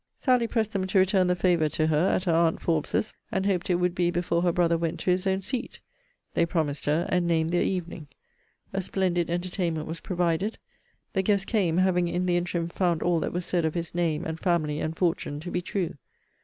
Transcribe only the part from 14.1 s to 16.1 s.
and family, and fortune to be true.